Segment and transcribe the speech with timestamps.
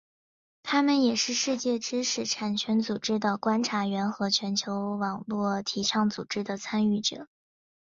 [0.63, 7.27] 他们也是世界知识产权组织的观察员和全球网络倡议组织的参与者。